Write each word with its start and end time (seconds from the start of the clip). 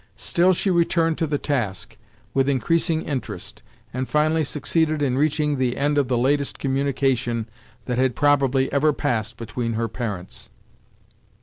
Still 0.17 0.51
she 0.51 0.71
returned 0.71 1.19
to 1.19 1.27
the 1.27 1.37
task, 1.37 1.95
with 2.33 2.49
increasing 2.49 3.03
interest, 3.03 3.61
and 3.93 4.09
finally 4.09 4.43
succeeded 4.43 4.99
in 4.99 5.15
reaching 5.15 5.59
the 5.59 5.77
end 5.77 5.99
of 5.99 6.07
the 6.07 6.17
latest 6.17 6.57
communication 6.57 7.47
that 7.85 7.99
had 7.99 8.15
probably 8.15 8.73
ever 8.73 8.93
passed 8.93 9.37
between 9.37 9.73
her 9.73 9.87
parents. 9.87 10.49